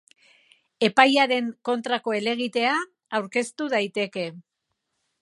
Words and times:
Epaiaren 0.87 1.51
kontrako 1.69 2.17
helegitea 2.21 2.75
aurkeztu 3.21 3.73
daiteke. 3.79 4.29